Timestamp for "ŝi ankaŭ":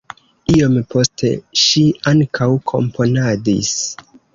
1.67-2.51